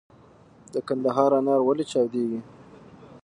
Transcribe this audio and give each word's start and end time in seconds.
د 0.73 0.75
کندهار 0.87 1.31
انار 1.39 1.59
ولې 1.63 1.85
چاودیږي؟ 1.91 2.39